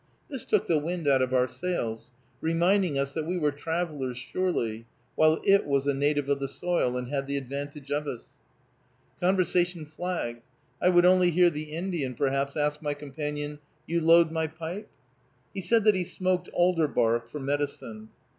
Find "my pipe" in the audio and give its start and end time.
14.31-14.89